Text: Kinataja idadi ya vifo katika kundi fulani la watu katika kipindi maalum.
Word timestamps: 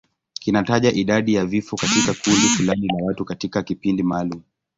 Kinataja 0.39 0.91
idadi 0.93 1.33
ya 1.33 1.45
vifo 1.45 1.75
katika 1.75 2.13
kundi 2.13 2.47
fulani 2.47 2.87
la 2.87 3.03
watu 3.05 3.25
katika 3.25 3.63
kipindi 3.63 4.03
maalum. 4.03 4.41